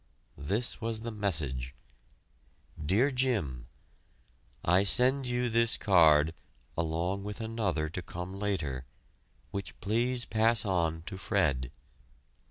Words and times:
This 0.39 0.81
was 0.81 1.01
the 1.01 1.11
message: 1.11 1.75
DEAR 2.83 3.11
JIM: 3.11 3.67
I 4.65 4.81
send 4.81 5.27
you 5.27 5.47
this 5.47 5.77
card 5.77 6.33
along 6.75 7.23
with 7.23 7.39
another 7.39 7.87
to 7.89 8.01
come 8.01 8.33
later, 8.33 8.87
which 9.51 9.79
please 9.79 10.25
pass 10.25 10.65
on 10.65 11.03
to 11.03 11.17
Fred. 11.19 11.69